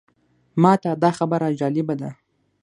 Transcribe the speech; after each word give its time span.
ماته 0.63 0.91
دا 1.03 1.11
خبره 1.17 1.47
جالبه 1.59 1.95
ده. 2.01 2.09